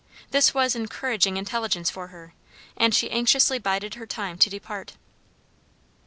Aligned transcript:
This 0.31 0.51
was 0.51 0.75
encouraging 0.75 1.37
intelligence 1.37 1.91
for 1.91 2.07
her, 2.07 2.33
and 2.75 2.91
she 2.95 3.11
anxiously 3.11 3.59
bided 3.59 3.93
her 3.93 4.07
time 4.07 4.39
to 4.39 4.49
depart. 4.49 4.93